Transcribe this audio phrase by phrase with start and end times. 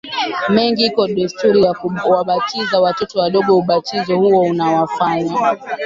[0.49, 5.33] mengi iko desturi ya kuwabatiza watoto wadogo Ubatizo huo unawafanya